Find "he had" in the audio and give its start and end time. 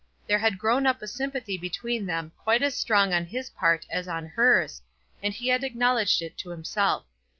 5.31-5.63